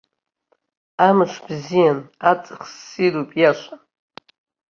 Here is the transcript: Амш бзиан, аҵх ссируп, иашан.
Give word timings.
Амш 1.07 1.33
бзиан, 1.45 1.99
аҵх 2.31 2.59
ссируп, 2.73 3.29
иашан. 3.41 3.79